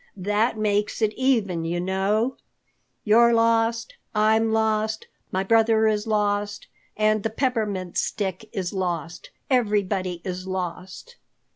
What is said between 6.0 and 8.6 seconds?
lost, and the Peppermint Stick